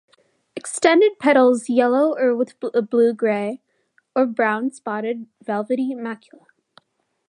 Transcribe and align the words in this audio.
Extended 0.55 1.19
petals, 1.19 1.69
yellow 1.69 2.17
or 2.17 2.35
with 2.35 2.55
a 2.73 2.81
blue-grey 2.81 3.61
or 4.15 4.25
brown 4.25 4.71
spotted 4.71 5.27
velvety 5.43 5.93
macula. 5.93 6.45